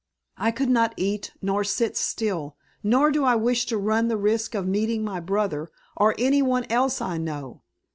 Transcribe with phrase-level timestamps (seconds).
[0.39, 2.57] "I could not eat, nor sit still.
[2.81, 6.65] Nor do I wish to run the risk of meeting my brother; or any one
[6.71, 7.61] else I know.